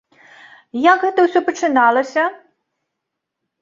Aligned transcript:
Як 0.85 1.05
гэта 1.05 1.19
ўсё 1.27 1.39
пачыналася? 1.51 2.23